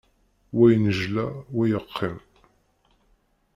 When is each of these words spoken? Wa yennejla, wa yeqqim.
Wa 0.57 0.65
yennejla, 0.71 1.25
wa 1.55 1.63
yeqqim. 1.71 2.17